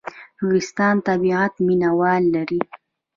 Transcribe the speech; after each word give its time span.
نورستان 0.37 0.95
د 0.99 1.05
طبیعت 1.07 1.53
مینه 1.65 1.89
وال 1.99 2.23
لري 2.35 2.61